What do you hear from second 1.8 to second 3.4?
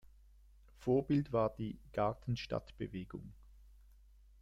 Gartenstadtbewegung.